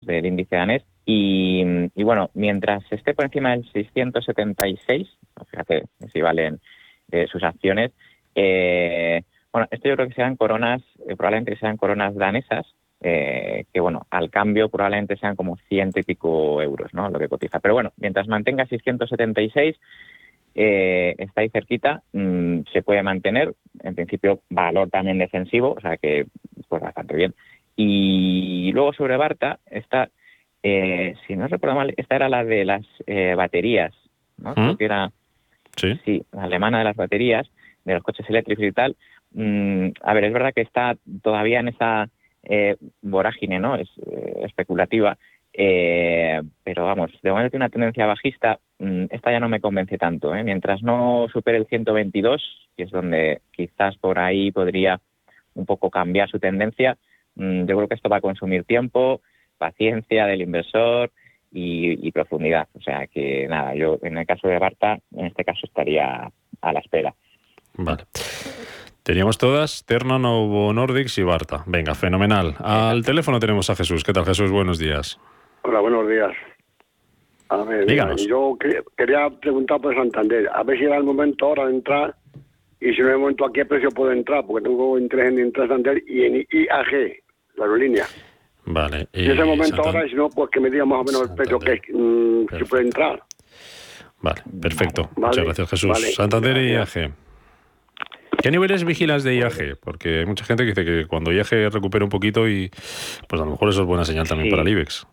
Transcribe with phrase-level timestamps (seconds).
[0.00, 0.82] del índice danés.
[1.04, 1.64] Y,
[2.04, 5.08] bueno, mientras esté por encima del 676,
[5.50, 6.60] fíjate si valen
[7.10, 7.90] eh, sus acciones,
[8.34, 12.66] eh, bueno, esto yo creo que sean coronas, eh, probablemente sean coronas danesas,
[13.02, 17.08] que bueno, al cambio probablemente sean como ciento y pico euros, ¿no?
[17.08, 17.58] Lo que cotiza.
[17.58, 19.80] Pero bueno, mientras mantenga 676,
[20.54, 26.26] está ahí cerquita, mm, se puede mantener, en principio valor también defensivo, o sea que
[26.68, 27.34] pues bastante bien.
[27.76, 30.10] Y luego sobre Barta, esta,
[30.62, 33.94] eh, si no recuerdo mal, esta era la de las eh, baterías,
[34.36, 34.54] ¿no?
[34.56, 34.76] ¿Mm?
[34.76, 35.10] que era,
[35.76, 36.22] sí.
[36.32, 37.50] la alemana de las baterías,
[37.84, 38.96] de los coches eléctricos y tal.
[39.32, 42.08] Mm, a ver, es verdad que está todavía en esa
[42.42, 43.76] eh, vorágine, ¿no?
[43.76, 43.88] Es
[44.42, 45.16] especulativa.
[45.52, 48.58] pero vamos, de momento tiene una tendencia bajista.
[48.78, 50.32] Mm, esta ya no me convence tanto.
[50.32, 55.00] Mientras no supere el 122, que es donde quizás por ahí podría
[55.54, 56.96] un poco cambiar su tendencia,
[57.34, 59.20] yo creo que esto va a consumir tiempo,
[59.58, 61.10] paciencia del inversor
[61.52, 62.68] y, profundidad.
[62.74, 66.72] O sea que nada, yo en el caso de Barta, en este caso estaría a
[66.72, 67.14] la espera.
[67.74, 68.04] Vale.
[69.02, 71.64] Teníamos todas, Terna, Novo Nordics y Barta.
[71.66, 72.54] Venga, fenomenal.
[72.58, 74.04] Al teléfono tenemos a Jesús.
[74.04, 74.50] ¿Qué tal, Jesús?
[74.50, 75.18] Buenos días.
[75.62, 76.32] Hola, buenos días.
[77.48, 78.24] A ver, Díganos.
[78.28, 78.56] yo
[78.96, 82.14] quería preguntar por Santander, a ver si era el momento ahora de entrar
[82.80, 86.02] y si no hay momento a qué precio puedo entrar, porque tengo interés en Santander
[86.06, 87.22] y en IAG,
[87.56, 88.06] la aerolínea.
[88.64, 89.08] Vale.
[89.12, 91.34] Y en ese momento ahora, si no, pues que me diga más o menos el
[91.34, 93.22] precio que mm, puede entrar.
[94.22, 95.10] Vale, perfecto.
[95.16, 96.14] Muchas gracias, Jesús.
[96.14, 97.12] Santander y IAG.
[98.42, 99.78] ¿Qué niveles vigilas de IAG?
[99.82, 102.70] Porque hay mucha gente que dice que cuando IAG recupera un poquito y
[103.28, 105.06] pues a lo mejor eso es buena señal también para el IBEX.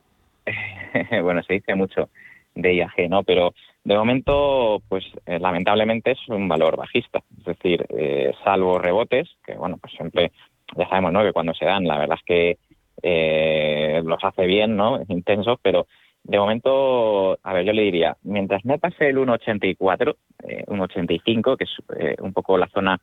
[1.24, 2.10] bueno, se dice mucho
[2.56, 3.24] de IAG, ¿no?
[3.24, 3.54] Pero
[3.88, 9.54] de momento, pues eh, lamentablemente es un valor bajista, es decir, eh, salvo rebotes, que
[9.54, 10.34] bueno, pues siempre
[10.76, 11.24] ya sabemos, ¿no?
[11.24, 12.58] Que cuando se dan, la verdad es que
[13.02, 14.98] eh, los hace bien, ¿no?
[15.00, 15.88] Es intenso, pero
[16.22, 21.64] de momento, a ver, yo le diría, mientras no pase el 1.84, eh, 1.85, que
[21.64, 23.00] es un poco la zona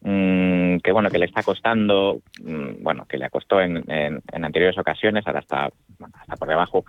[0.00, 4.78] mm, que bueno que le está costando, mm, bueno, que le costó en, en, anteriores
[4.78, 5.70] ocasiones, ahora está,
[6.22, 6.86] está por debajo.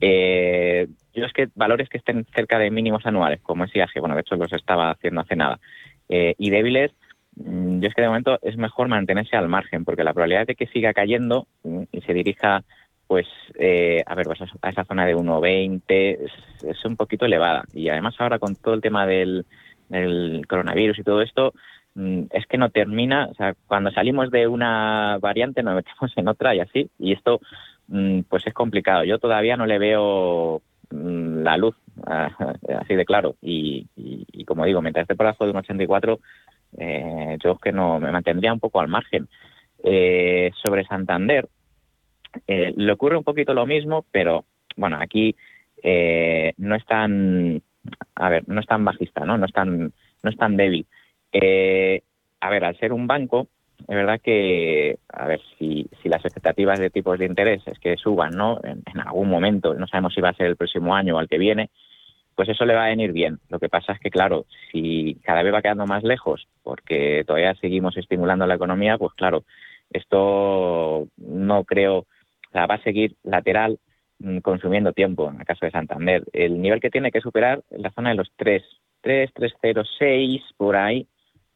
[0.00, 4.14] Eh, yo es que valores que estén cerca de mínimos anuales, como es IAG, bueno,
[4.14, 5.58] de hecho los estaba haciendo hace nada,
[6.08, 6.92] eh, y débiles,
[7.36, 10.54] mm, yo es que de momento es mejor mantenerse al margen, porque la probabilidad de
[10.54, 12.64] que siga cayendo mm, y se dirija
[13.06, 13.26] pues
[13.58, 16.32] eh, a ver pues a esa zona de 1,20 es,
[16.64, 19.46] es, un poquito elevada y además ahora con todo el tema del,
[19.88, 21.52] del coronavirus y todo esto
[21.96, 26.28] mm, es que no termina, o sea, cuando salimos de una variante nos metemos en
[26.28, 27.40] otra y así y esto
[28.28, 29.04] pues es complicado.
[29.04, 33.36] Yo todavía no le veo la luz, así de claro.
[33.40, 33.86] Y,
[34.46, 36.20] como digo, mientras esté por de un 84,
[36.78, 39.28] eh, yo que no me mantendría un poco al margen.
[39.82, 41.48] Eh, sobre Santander,
[42.46, 44.44] eh, le ocurre un poquito lo mismo, pero
[44.76, 45.34] bueno, aquí
[45.82, 47.62] eh, no es tan,
[48.14, 49.38] a ver, no es tan bajista, ¿no?
[49.38, 49.92] No es tan,
[50.22, 50.86] no es tan débil.
[51.32, 53.48] a ver, al ser un banco,
[53.88, 57.96] es verdad que, a ver, si, si las expectativas de tipos de interés es que
[57.96, 58.60] suban, ¿no?
[58.62, 61.38] En, algún momento, no sabemos si va a ser el próximo año o al que
[61.38, 61.70] viene,
[62.34, 63.38] pues eso le va a venir bien.
[63.48, 67.54] Lo que pasa es que, claro, si cada vez va quedando más lejos, porque todavía
[67.56, 69.44] seguimos estimulando la economía, pues claro,
[69.90, 73.78] esto no creo, o sea, va a seguir lateral
[74.20, 76.24] mm, consumiendo tiempo en el caso de Santander.
[76.32, 78.62] El nivel que tiene que superar es la zona de los 3,
[79.02, 81.06] 3, 306, por ahí,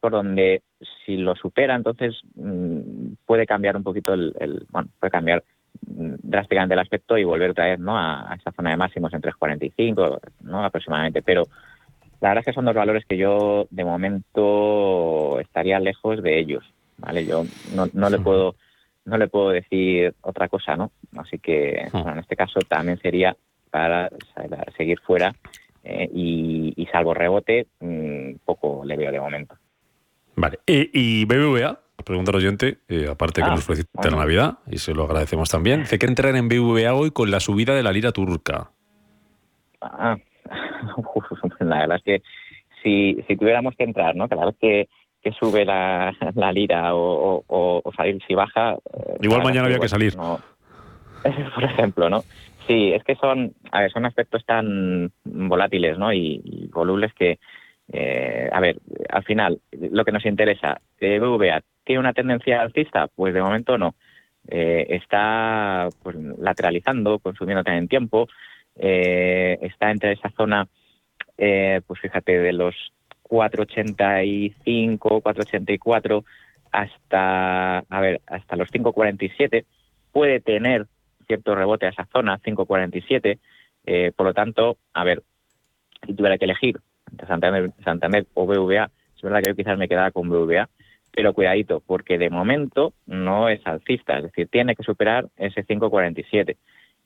[0.05, 0.61] por donde
[1.03, 5.43] si lo supera, entonces mm, puede cambiar un poquito el, bueno, puede cambiar
[5.87, 7.97] mm, drásticamente el aspecto y volver otra vez ¿no?
[7.97, 10.63] a, esa zona de máximos en 3.45 ¿no?
[10.63, 11.23] aproximadamente.
[11.23, 11.45] Pero
[12.21, 16.63] la verdad es que son dos valores que yo de momento estaría lejos de ellos.
[16.99, 17.25] ¿vale?
[17.25, 18.53] Yo no, no le puedo
[19.05, 20.91] no le puedo decir otra cosa, ¿no?
[21.17, 23.35] Así que en este caso también sería
[23.71, 24.09] para
[24.77, 25.33] seguir fuera
[25.87, 29.55] eh, y, salvo rebote, mm, poco le veo de momento.
[30.35, 30.59] Vale.
[30.67, 34.93] y BBVA, pregunta el oyente, eh, aparte que ah, nos felicita la Navidad, y se
[34.93, 38.11] lo agradecemos también, dice que entrar en BBVA hoy con la subida de la lira
[38.11, 38.69] turca.
[39.81, 40.15] Ah,
[41.59, 42.21] la verdad es que
[42.83, 44.29] si, si tuviéramos que entrar, ¿no?
[44.29, 44.87] Cada vez que,
[45.21, 48.73] que sube la, la lira o, o, salir si baja...
[48.73, 50.15] Eh, Igual mañana había que salir.
[51.55, 52.21] por ejemplo, ¿no?
[52.67, 56.13] Sí, es que son, a ver, son aspectos tan volátiles, ¿no?
[56.13, 57.39] Y, y volubles que,
[57.91, 58.77] eh, a ver,
[59.09, 63.95] al final, lo que nos interesa, BVA tiene una tendencia alcista, pues de momento no.
[64.47, 68.27] Eh, está pues, lateralizando, consumiendo también tiempo,
[68.75, 70.67] eh, está entre esa zona,
[71.35, 72.75] pues fíjate, de los
[73.23, 76.23] 4.85, 4.84
[76.71, 79.65] hasta, a ver, hasta los 5.47,
[80.11, 80.87] puede tener
[81.27, 83.39] cierto rebote a esa zona, 5.47.
[83.87, 85.23] Eh, por lo tanto, a ver,
[86.05, 86.79] si tuviera que elegir
[87.27, 90.69] Santander, Santander o BVA, es verdad que yo quizás me quedara con BVA,
[91.11, 96.57] pero cuidadito, porque de momento no es alcista, es decir, tiene que superar ese 5.47.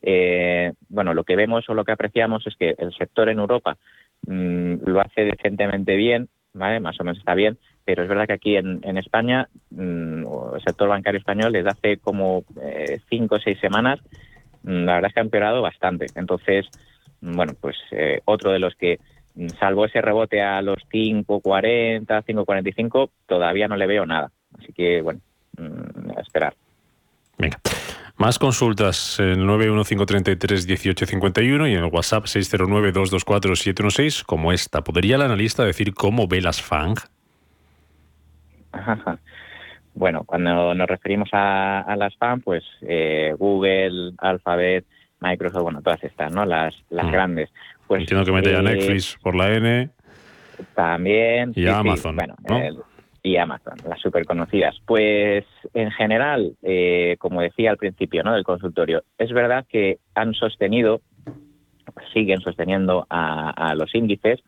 [0.01, 3.78] Eh, bueno, lo que vemos o lo que apreciamos es que el sector en Europa
[4.25, 6.80] mm, lo hace decentemente bien, ¿vale?
[6.80, 10.25] Más o menos está bien, pero es verdad que aquí en, España, mm,
[10.56, 14.00] el sector bancario español desde hace como eh, cinco o seis semanas,
[14.63, 16.07] mm, la verdad es que ha empeorado bastante.
[16.16, 16.66] Entonces,
[17.22, 19.00] bueno, pues eh, otro de los que,
[19.60, 24.31] salvo ese rebote a los 5.40, 5.45, todavía no le veo nada.
[24.58, 25.20] Así que, bueno,
[26.16, 26.54] a esperar.
[27.38, 27.60] Venga.
[28.18, 34.81] Más consultas en el 915331851 y en el WhatsApp 609224716 como esta.
[34.81, 36.98] ¿Podría el analista decir cómo ve las FANG?
[39.96, 44.86] Bueno, cuando nos referimos a, las FANG, pues eh, Google, Alphabet,
[45.22, 46.46] Microsoft, bueno, todas estas, ¿no?
[46.46, 47.12] Las, las mm.
[47.12, 47.50] grandes.
[47.89, 49.89] Pues, Entiendo que mete a eh, Netflix por la N.
[50.75, 51.53] También.
[51.56, 52.18] Y Amazon.
[52.18, 52.36] bueno,
[53.24, 54.75] y Amazon, las súper conocidas.
[54.86, 55.44] Pues
[55.74, 58.36] en general, eh, como decía al principio ¿no?
[58.36, 61.01] del consultorio, es verdad que han sostenido,
[62.13, 64.39] siguen sosteniendo a, los índices.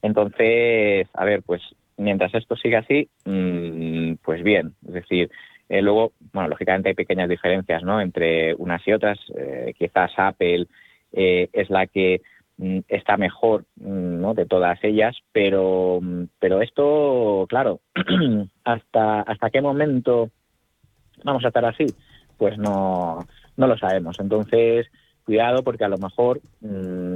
[0.00, 1.60] Entonces, a ver, pues
[1.98, 4.72] mientras esto siga así, mm, pues bien.
[4.88, 5.30] Es decir,
[5.68, 8.00] eh, luego, bueno, lógicamente hay pequeñas diferencias ¿no?
[8.00, 9.18] entre unas y otras.
[9.36, 10.66] Eh, quizás Apple
[11.12, 12.22] es la que
[12.60, 14.34] Mm, está mejor mm, ¿no?
[14.34, 17.80] de todas ellas, pero, mm, pero esto, claro,
[18.64, 20.28] hasta, hasta qué momento
[21.24, 21.86] vamos a estar así,
[22.36, 23.26] pues no,
[23.56, 24.20] no lo sabemos.
[24.20, 24.88] Entonces,
[25.24, 26.42] cuidado porque a lo mejor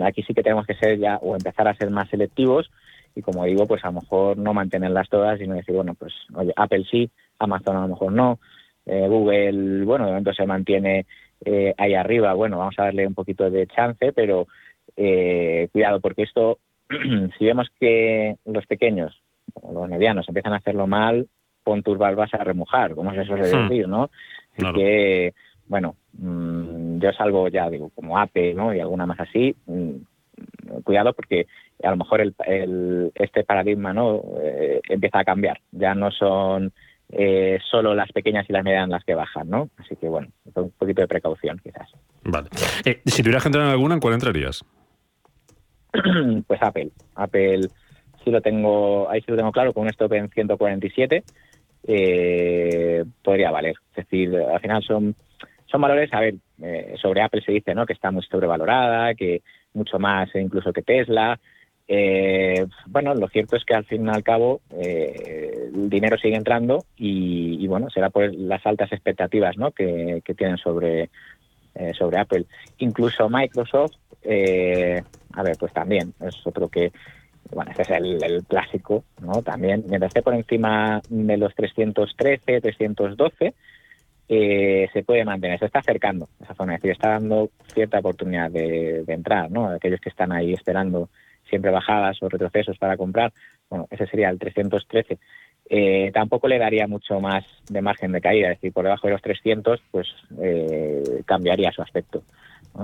[0.02, 2.70] aquí sí que tenemos que ser ya o empezar a ser más selectivos
[3.14, 6.55] y como digo, pues a lo mejor no mantenerlas todas, sino decir, bueno, pues oye,
[6.56, 8.38] Apple sí, Amazon a lo mejor no,
[8.87, 11.05] eh, Google, bueno, de momento se mantiene
[11.44, 14.46] eh, ahí arriba, bueno, vamos a darle un poquito de chance, pero
[14.96, 16.58] eh, cuidado, porque esto,
[17.38, 19.20] si vemos que los pequeños
[19.54, 21.28] o los medianos empiezan a hacerlo mal,
[21.62, 23.69] pon tus barbas a remojar, como se suele hmm.
[23.69, 24.10] decir, ¿no?
[24.75, 25.34] que,
[25.66, 28.75] bueno, mm, yo salgo ya, digo, como APE, ¿no?
[28.75, 31.46] Y alguna más así, mm, cuidado porque
[31.82, 34.22] a lo mejor el, este paradigma, ¿no?
[34.40, 35.60] Eh, empieza a cambiar.
[35.72, 36.72] Ya no son
[37.10, 39.70] eh, solo las pequeñas y las medianas las que bajan, ¿no?
[39.78, 41.90] Así que, bueno, un poquito de precaución, quizás.
[42.22, 42.48] Vale.
[43.04, 44.64] si tuvieras que entrar en alguna, ¿en cuál entrarías?
[46.47, 46.91] pues Apple.
[47.15, 47.69] Apple
[48.23, 51.25] sí lo tengo, ahí sí lo tengo claro, con un stop en 147
[51.87, 53.75] eh, podría valer.
[53.91, 55.15] Es decir, al final son,
[55.67, 57.87] son valores, a ver, eh, sobre Apple se dice ¿no?
[57.87, 59.43] que está muy sobrevalorada, que
[59.75, 61.39] mucho más incluso que Tesla.
[61.87, 66.79] Eh, bueno, lo cierto es que al fin y al cabo el dinero sigue entrando
[66.97, 69.73] y, bueno, será por las altas expectativas ¿no?
[69.73, 71.11] que, que tienen sobre,
[71.99, 72.47] sobre Apple.
[72.79, 75.03] Incluso Microsoft eh,
[75.36, 76.92] a ver, pues también es otro que,
[77.52, 79.42] bueno, este es el, clásico, ¿no?
[79.42, 83.54] También, mientras esté por encima de los 313, 312,
[84.28, 88.50] eh, se puede mantener, se está acercando esa zona, es decir, está dando cierta oportunidad
[88.50, 89.69] de, entrar, ¿no?
[89.69, 91.10] Aquellos que están ahí esperando
[91.48, 93.32] siempre bajadas o retrocesos para comprar,
[93.69, 95.19] bueno, ese sería el 313.
[95.69, 99.14] Eh, tampoco le daría mucho más de margen de caída, es decir, por debajo de
[99.14, 100.06] los 300, pues
[100.42, 102.22] eh, cambiaría su aspecto.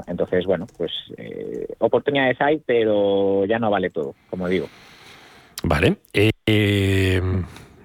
[0.07, 4.69] Entonces, bueno, pues eh, oportunidades hay, pero ya no vale todo, como digo.
[5.63, 5.97] Vale.
[6.13, 7.21] Eh,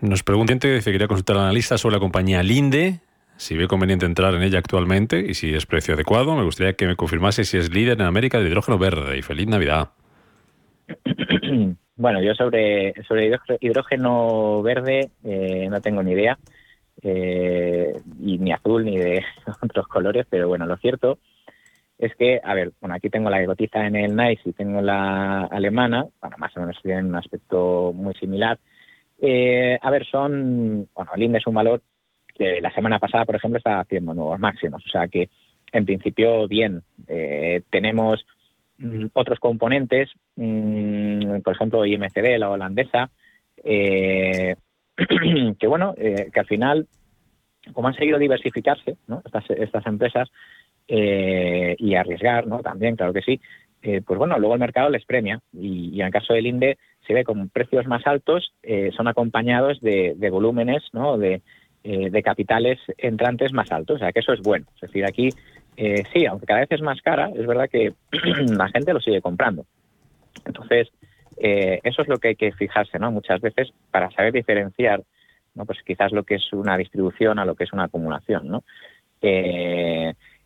[0.01, 2.99] nos pregunta que quería consultar al analista sobre la compañía Linde,
[3.37, 6.35] si ve conveniente entrar en ella actualmente y si es precio adecuado.
[6.35, 9.17] Me gustaría que me confirmase si es líder en América de hidrógeno verde.
[9.17, 9.89] Y feliz Navidad.
[11.97, 16.37] Bueno, yo sobre, sobre hidrógeno verde eh, no tengo ni idea,
[17.01, 19.23] eh, y ni azul ni de
[19.61, 21.19] otros colores, pero bueno, lo cierto
[21.97, 25.45] es que, a ver, bueno, aquí tengo la que en el NICE y tengo la
[25.45, 28.59] alemana, bueno, más o menos tienen un aspecto muy similar.
[29.21, 31.81] Eh, a ver, son, bueno, el INDE es un valor
[32.33, 35.29] que la semana pasada, por ejemplo, está haciendo nuevos máximos, o sea que
[35.71, 36.83] en principio bien.
[37.07, 38.25] Eh, tenemos
[38.77, 43.09] mm, otros componentes, mm, por ejemplo, IMCD, la holandesa,
[43.63, 44.55] eh,
[45.59, 46.87] que bueno, que al final,
[47.73, 49.21] como han seguido diversificarse, ¿no?
[49.25, 50.29] estas, estas empresas,
[50.87, 52.59] eh, y arriesgar, ¿no?
[52.59, 53.41] También, claro que sí.
[53.81, 57.13] Eh, pues bueno, luego el mercado les premia y, en el caso del INDE se
[57.13, 61.17] ve con precios más altos, eh, son acompañados de, volúmenes, ¿no?
[61.17, 61.41] De,
[61.83, 64.65] de, capitales entrantes más altos, o sea que eso es bueno.
[64.75, 65.29] Es decir, aquí
[65.77, 67.93] sí, aunque cada vez es más cara, es verdad que
[68.57, 69.65] la gente lo sigue comprando.
[70.45, 70.89] Entonces,
[71.37, 73.11] eso es lo que hay que fijarse, ¿no?
[73.11, 75.03] Muchas veces para saber diferenciar,
[75.53, 75.65] ¿no?
[75.65, 78.63] Pues quizás lo que es una distribución a lo que es una acumulación, ¿no?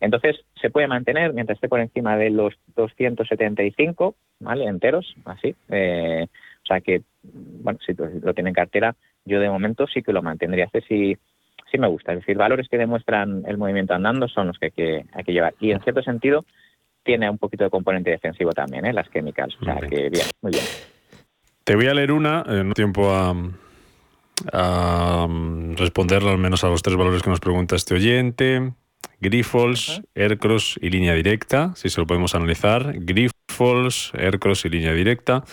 [0.00, 4.64] Entonces, se puede mantener mientras esté por encima de los 275, ¿vale?
[4.64, 5.54] Enteros, así.
[5.68, 6.26] Eh,
[6.62, 10.22] o sea que, bueno, si lo tiene en cartera, yo de momento sí que lo
[10.22, 10.64] mantendría.
[10.64, 11.16] Este sí,
[11.70, 12.12] sí me gusta.
[12.12, 15.32] Es decir, valores que demuestran el movimiento andando son los que hay que, hay que
[15.32, 15.54] llevar.
[15.60, 16.44] Y en cierto sentido,
[17.02, 18.92] tiene un poquito de componente defensivo también, ¿eh?
[18.92, 19.54] las químicas.
[19.60, 20.64] O sea que bien, muy bien.
[21.64, 23.34] Te voy a leer una, en un tiempo a,
[24.52, 28.72] a al menos a los tres valores que nos pregunta este oyente.
[29.20, 32.94] Grifols, Aircross y línea directa, si se lo podemos analizar.
[32.94, 35.44] Grifols, Aircross y línea directa.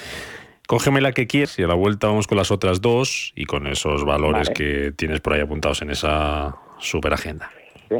[0.68, 3.68] Cógeme la que quieras y a la vuelta vamos con las otras dos y con
[3.68, 7.50] esos valores que tienes por ahí apuntados en esa super agenda.
[7.89, 7.96] Sí,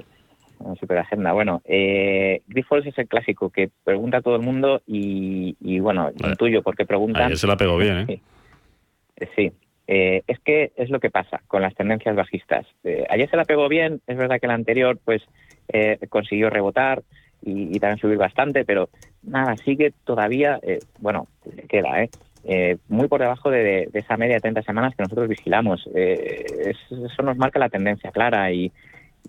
[0.80, 1.32] super agenda.
[1.32, 6.62] Bueno, eh, Grifols es el clásico que pregunta a todo el mundo y, bueno, intuyo
[6.62, 7.24] por qué preguntan.
[7.24, 8.22] Ayer se la pegó bien, ¿eh?
[9.36, 9.52] Sí.
[9.88, 12.66] Eh, es que es lo que pasa con las tendencias bajistas.
[12.84, 15.24] Eh, ayer se la pegó bien, es verdad que la anterior pues
[15.70, 17.04] eh, consiguió rebotar
[17.42, 18.90] y, también subir bastante, pero
[19.24, 20.60] nada, sigue todavía,
[21.00, 21.28] bueno,
[21.70, 22.78] queda, ¿eh?
[22.90, 25.88] muy por debajo de, esa media de 30 semanas que nosotros vigilamos.
[25.94, 28.72] eso nos marca la tendencia clara y,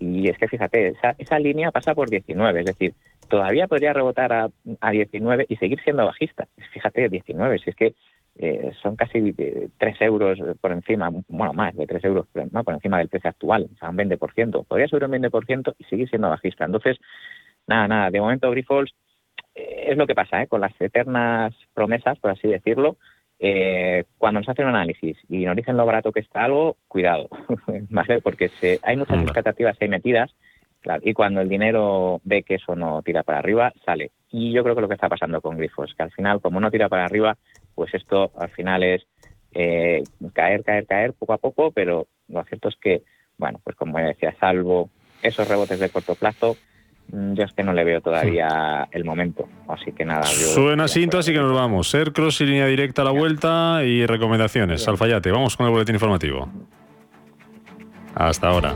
[0.01, 2.93] es que fíjate, esa, esa, línea pasa por 19, es decir,
[3.29, 4.49] todavía podría rebotar a,
[4.81, 6.47] a 19 y seguir siendo bajista.
[6.73, 7.93] Fíjate, 19, si es que
[8.41, 13.09] eh, son casi 3 euros por encima, bueno, más de 3 euros por encima del
[13.09, 14.65] precio actual, o sea, un 20%.
[14.65, 16.63] Podría subir un 20% y seguir siendo bajista.
[16.63, 16.97] Entonces,
[17.67, 18.95] nada, nada, de momento Grifols
[19.55, 20.47] eh, es lo que pasa, ¿eh?
[20.47, 22.95] con las eternas promesas, por así decirlo,
[23.39, 27.27] eh, cuando nos hacen un análisis y nos dicen lo barato que está algo, cuidado,
[27.89, 28.21] ¿vale?
[28.21, 30.33] Porque se, hay muchas expectativas ahí metidas
[31.01, 34.11] y cuando el dinero ve que eso no tira para arriba, sale.
[34.31, 36.71] Y yo creo que lo que está pasando con Grifos, que al final, como no
[36.71, 37.37] tira para arriba,
[37.79, 39.07] pues esto al final es
[39.53, 43.03] eh, caer, caer, caer poco a poco, pero lo cierto es que,
[43.37, 44.89] bueno, pues como decía, salvo
[45.23, 46.57] esos rebotes de corto plazo,
[47.13, 49.47] mm, yo es que no le veo todavía el momento.
[49.69, 50.23] Así que nada.
[50.23, 51.89] Suena cinto, así que nos vamos.
[51.89, 54.85] Ser cross y línea directa a la vuelta y recomendaciones.
[54.85, 56.49] Alfayate, vamos con el boletín informativo.
[58.13, 58.75] Hasta ahora.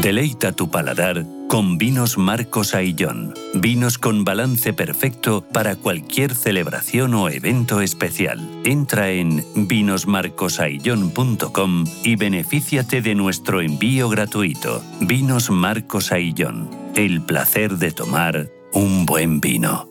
[0.00, 1.24] Deleita tu paladar
[1.54, 3.32] con vinos Marcos Aillón.
[3.54, 8.40] Vinos con balance perfecto para cualquier celebración o evento especial.
[8.64, 14.82] Entra en vinosmarcosaillón.com y benefíciate de nuestro envío gratuito.
[15.00, 16.68] Vinos Marcos Aillón.
[16.96, 19.88] El placer de tomar un buen vino.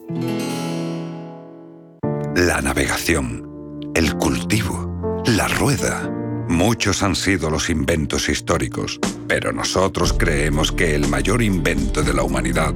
[2.36, 6.10] La navegación, el cultivo, la rueda
[6.48, 12.22] Muchos han sido los inventos históricos, pero nosotros creemos que el mayor invento de la
[12.22, 12.74] humanidad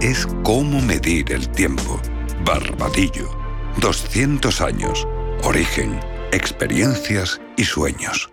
[0.00, 2.00] es cómo medir el tiempo.
[2.44, 3.28] Barbadillo.
[3.80, 5.06] 200 años.
[5.42, 6.00] Origen,
[6.32, 8.30] experiencias y sueños.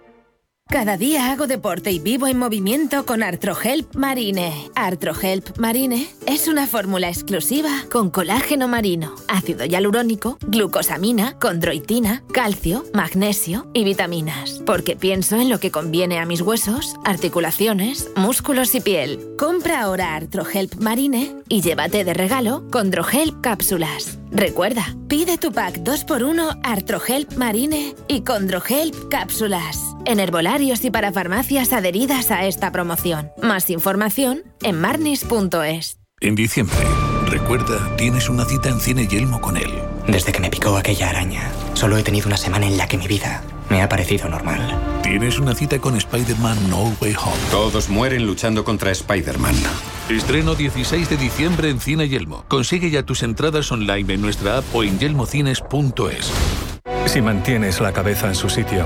[0.69, 4.53] Cada día hago deporte y vivo en movimiento con Artrohelp Marine.
[4.75, 13.67] Artrohelp Marine es una fórmula exclusiva con colágeno marino, ácido hialurónico, glucosamina, condroitina, calcio, magnesio
[13.73, 14.61] y vitaminas.
[14.65, 19.35] Porque pienso en lo que conviene a mis huesos, articulaciones, músculos y piel.
[19.37, 24.19] Compra ahora Artrohelp Marine y llévate de regalo Condrohelp cápsulas.
[24.31, 30.19] Recuerda, pide tu pack 2x1 Artrohelp Marine y Condrohelp cápsulas en
[30.59, 33.29] y para farmacias adheridas a esta promoción.
[33.43, 35.99] Más información en marnis.es.
[36.19, 36.75] En diciembre,
[37.27, 39.71] recuerda, tienes una cita en Cine Yelmo con él.
[40.07, 43.07] Desde que me picó aquella araña, solo he tenido una semana en la que mi
[43.07, 44.59] vida me ha parecido normal.
[45.03, 47.37] Tienes una cita con Spider-Man No Way Home.
[47.51, 49.55] Todos mueren luchando contra Spider-Man.
[50.09, 52.45] Estreno 16 de diciembre en Cine Yelmo.
[52.47, 56.31] Consigue ya tus entradas online en nuestra app o en yelmocines.es.
[57.05, 58.85] Si mantienes la cabeza en su sitio,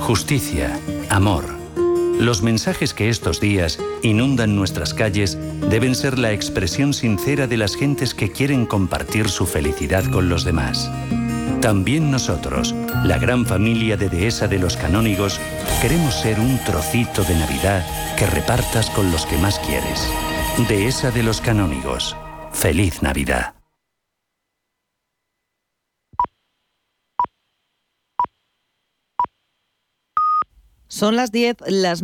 [0.00, 0.78] justicia,
[1.08, 1.44] amor.
[2.18, 5.38] Los mensajes que estos días inundan nuestras calles
[5.70, 10.44] deben ser la expresión sincera de las gentes que quieren compartir su felicidad con los
[10.44, 10.90] demás.
[11.60, 15.38] También nosotros, la gran familia de Dehesa de los Canónigos,
[15.80, 20.10] queremos ser un trocito de Navidad que repartas con los que más quieres.
[20.68, 22.16] Dehesa de los Canónigos.
[22.52, 23.59] Feliz Navidad.
[30.90, 31.98] Son las 10, las